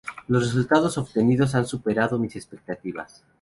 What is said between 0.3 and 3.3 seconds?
resultados obtenidos han superado mis expectativas.